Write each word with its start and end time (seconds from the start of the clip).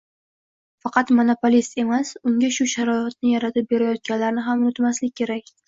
faqat 0.85 1.11
monopolist 1.19 1.77
emas, 1.83 2.15
unga 2.33 2.51
shu 2.57 2.69
sharoitni 2.73 3.37
yaratib 3.37 3.71
berayotganlarni 3.77 4.49
ham 4.51 4.67
unutmaslik 4.67 5.19
kerak. 5.23 5.57